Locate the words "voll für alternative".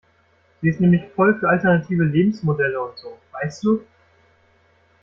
1.15-2.05